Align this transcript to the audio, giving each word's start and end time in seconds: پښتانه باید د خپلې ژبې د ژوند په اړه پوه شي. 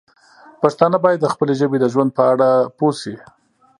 پښتانه 0.61 0.97
باید 1.05 1.19
د 1.21 1.27
خپلې 1.33 1.53
ژبې 1.59 1.77
د 1.79 1.85
ژوند 1.93 2.09
په 2.17 2.23
اړه 2.31 2.49
پوه 2.77 2.93
شي. 3.01 3.15